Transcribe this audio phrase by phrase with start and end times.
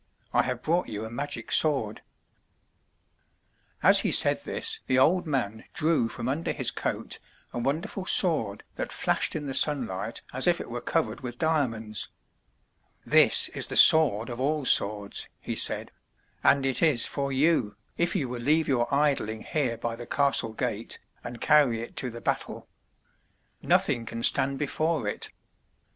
[0.33, 2.01] I have brought you a magic sword/*
[3.83, 7.19] As he said this, the old man drew from under his coat
[7.53, 11.37] a won derful sword that flashed in the sunlight as if it were covered with
[11.37, 12.09] diamonds.
[13.05, 15.91] *'This is the sword of all swords,'' he said,
[16.43, 20.53] *'and it is for you, if you will leave your idling here by the castle
[20.53, 22.67] gate, and carry it to the battle.
[23.61, 25.29] Nothing can stand before it.